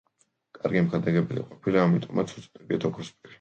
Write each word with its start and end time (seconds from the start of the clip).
კარგი 0.59 0.81
მქადაგებელი 0.85 1.43
ყოფილა, 1.51 1.85
ამიტომაც 1.91 2.35
უწოდებიათ 2.39 2.89
ოქროპირი. 2.91 3.25